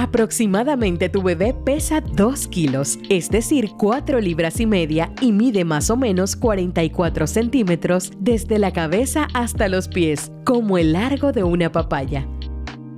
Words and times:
Aproximadamente 0.00 1.08
tu 1.08 1.24
bebé 1.24 1.52
pesa 1.52 2.00
2 2.00 2.46
kilos, 2.46 3.00
es 3.10 3.30
decir, 3.30 3.72
4 3.76 4.20
libras 4.20 4.60
y 4.60 4.66
media 4.66 5.12
y 5.20 5.32
mide 5.32 5.64
más 5.64 5.90
o 5.90 5.96
menos 5.96 6.36
44 6.36 7.26
centímetros 7.26 8.12
desde 8.20 8.60
la 8.60 8.72
cabeza 8.72 9.26
hasta 9.34 9.66
los 9.66 9.88
pies, 9.88 10.30
como 10.44 10.78
el 10.78 10.92
largo 10.92 11.32
de 11.32 11.42
una 11.42 11.72
papaya. 11.72 12.28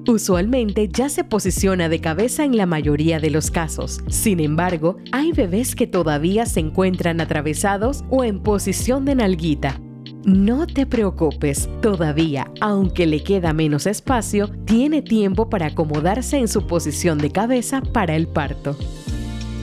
Usualmente 0.06 0.90
ya 0.92 1.08
se 1.08 1.24
posiciona 1.24 1.88
de 1.88 2.02
cabeza 2.02 2.44
en 2.44 2.58
la 2.58 2.66
mayoría 2.66 3.18
de 3.18 3.30
los 3.30 3.50
casos. 3.50 4.02
Sin 4.08 4.38
embargo, 4.38 4.98
hay 5.10 5.32
bebés 5.32 5.74
que 5.74 5.86
todavía 5.86 6.44
se 6.44 6.60
encuentran 6.60 7.22
atravesados 7.22 8.04
o 8.10 8.24
en 8.24 8.42
posición 8.42 9.06
de 9.06 9.14
nalguita, 9.14 9.80
no 10.24 10.66
te 10.66 10.86
preocupes, 10.86 11.68
todavía, 11.80 12.50
aunque 12.60 13.06
le 13.06 13.22
queda 13.22 13.52
menos 13.52 13.86
espacio, 13.86 14.50
tiene 14.66 15.02
tiempo 15.02 15.48
para 15.48 15.66
acomodarse 15.66 16.36
en 16.38 16.48
su 16.48 16.66
posición 16.66 17.18
de 17.18 17.30
cabeza 17.30 17.80
para 17.80 18.16
el 18.16 18.28
parto. 18.28 18.76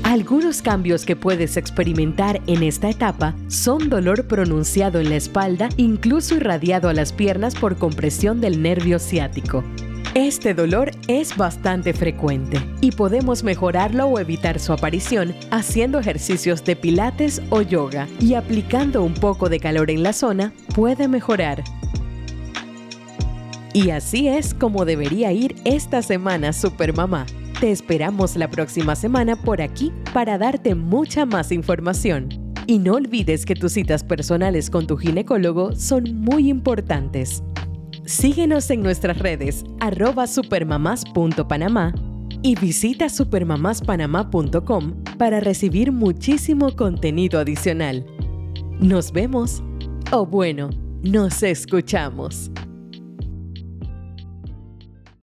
Algunos 0.03 0.61
cambios 0.61 1.05
que 1.05 1.15
puedes 1.17 1.57
experimentar 1.57 2.41
en 2.47 2.63
esta 2.63 2.89
etapa 2.89 3.35
son 3.49 3.89
dolor 3.89 4.27
pronunciado 4.27 4.99
en 4.99 5.09
la 5.09 5.17
espalda, 5.17 5.69
incluso 5.75 6.35
irradiado 6.35 6.87
a 6.87 6.93
las 6.93 7.11
piernas 7.11 7.55
por 7.55 7.75
compresión 7.77 8.39
del 8.39 8.61
nervio 8.61 8.99
ciático. 8.99 9.63
Este 10.17 10.55
dolor 10.55 10.89
es 11.07 11.37
bastante 11.37 11.93
frecuente 11.93 12.57
y 12.81 12.91
podemos 12.91 13.43
mejorarlo 13.43 14.07
o 14.07 14.19
evitar 14.19 14.59
su 14.59 14.73
aparición 14.73 15.35
haciendo 15.51 15.99
ejercicios 15.99 16.65
de 16.65 16.75
pilates 16.75 17.39
o 17.51 17.61
yoga 17.61 18.07
y 18.19 18.33
aplicando 18.33 19.03
un 19.03 19.13
poco 19.13 19.47
de 19.47 19.59
calor 19.59 19.91
en 19.91 20.01
la 20.01 20.13
zona 20.13 20.53
puede 20.73 21.07
mejorar. 21.07 21.63
Y 23.73 23.91
así 23.91 24.27
es 24.27 24.55
como 24.55 24.85
debería 24.85 25.31
ir 25.33 25.55
esta 25.65 26.01
semana 26.01 26.51
Supermamá. 26.51 27.27
Te 27.59 27.69
esperamos 27.69 28.35
la 28.37 28.49
próxima 28.49 28.95
semana 28.95 29.35
por 29.35 29.61
aquí 29.61 29.93
para 30.15 30.39
darte 30.39 30.73
mucha 30.73 31.27
más 31.27 31.51
información. 31.51 32.29
Y 32.65 32.79
no 32.79 32.95
olvides 32.95 33.45
que 33.45 33.53
tus 33.53 33.73
citas 33.73 34.03
personales 34.03 34.71
con 34.71 34.87
tu 34.87 34.97
ginecólogo 34.97 35.75
son 35.75 36.15
muy 36.15 36.49
importantes. 36.49 37.43
Síguenos 38.07 38.71
en 38.71 38.81
nuestras 38.83 39.19
redes 39.19 39.65
arroba 39.81 40.27
supermamás.panamá 40.27 41.93
y 42.41 42.55
visita 42.55 43.09
supermamáspanamá.com 43.09 45.03
para 45.17 45.41
recibir 45.41 45.91
muchísimo 45.91 46.73
contenido 46.77 47.37
adicional. 47.37 48.05
Nos 48.79 49.11
vemos 49.11 49.61
o 50.13 50.25
bueno, 50.25 50.69
nos 51.03 51.43
escuchamos. 51.43 52.49